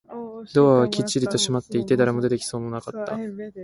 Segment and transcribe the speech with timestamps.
[0.55, 3.15] ドアはきっちりと閉まっていて、誰も出てきそうもなかった